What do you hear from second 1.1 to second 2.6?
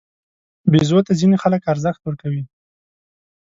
ځینې خلک ارزښت ورکوي.